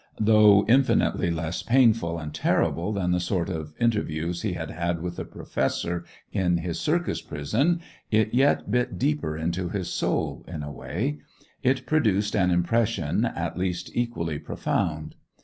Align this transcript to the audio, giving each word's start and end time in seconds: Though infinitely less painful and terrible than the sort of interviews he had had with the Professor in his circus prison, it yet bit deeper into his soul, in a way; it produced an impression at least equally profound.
Though 0.19 0.65
infinitely 0.65 1.29
less 1.29 1.61
painful 1.61 2.17
and 2.17 2.33
terrible 2.33 2.91
than 2.91 3.11
the 3.11 3.19
sort 3.19 3.51
of 3.51 3.75
interviews 3.79 4.41
he 4.41 4.53
had 4.53 4.71
had 4.71 4.99
with 4.99 5.15
the 5.17 5.25
Professor 5.25 6.05
in 6.31 6.57
his 6.57 6.79
circus 6.79 7.21
prison, 7.21 7.81
it 8.09 8.33
yet 8.33 8.71
bit 8.71 8.97
deeper 8.97 9.37
into 9.37 9.69
his 9.69 9.93
soul, 9.93 10.43
in 10.47 10.63
a 10.63 10.71
way; 10.71 11.19
it 11.61 11.85
produced 11.85 12.35
an 12.35 12.49
impression 12.49 13.25
at 13.25 13.59
least 13.59 13.91
equally 13.95 14.39
profound. 14.39 15.13